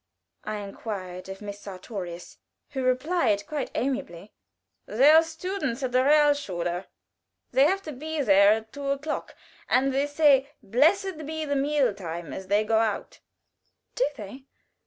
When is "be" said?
7.91-8.19, 11.27-11.45